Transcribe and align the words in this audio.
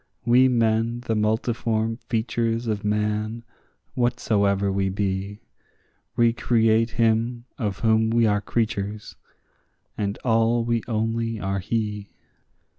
We 0.25 0.47
men, 0.47 1.01
the 1.01 1.13
multiform 1.13 1.97
features 2.09 2.65
of 2.65 2.83
man, 2.83 3.43
whatsoever 3.93 4.71
we 4.71 4.89
be, 4.89 5.41
Recreate 6.15 6.89
him 6.97 7.45
of 7.59 7.81
whom 7.81 8.09
we 8.09 8.25
are 8.25 8.41
creatures, 8.41 9.15
and 9.95 10.17
all 10.23 10.65
we 10.65 10.81
only 10.87 11.39
are 11.39 11.59
he. 11.59 12.09